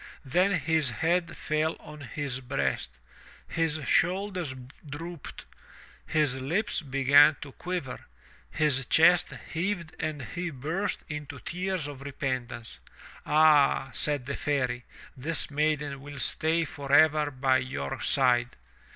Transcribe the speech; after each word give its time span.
Then 0.25 0.53
his 0.53 0.89
head 0.89 1.37
fell 1.37 1.75
on 1.79 2.01
his 2.01 2.39
breast, 2.39 2.97
his 3.47 3.79
shoulders 3.87 4.55
drooped, 4.83 5.45
his 6.07 6.41
lips 6.41 6.81
began 6.81 7.35
to 7.41 7.51
quiver, 7.51 8.07
his 8.49 8.83
chest 8.87 9.31
heaved 9.51 9.95
and 9.99 10.23
he 10.23 10.49
burst 10.49 11.03
into 11.07 11.37
tears 11.39 11.85
of 11.85 12.01
repentance. 12.01 12.79
"Ah," 13.27 13.91
said 13.93 14.25
the 14.25 14.35
Fairy, 14.35 14.85
"this 15.15 15.51
maiden 15.51 16.01
will 16.01 16.17
stay 16.17 16.65
forever 16.65 17.29
by 17.29 17.59
your 17.59 17.99
side. 18.01 18.55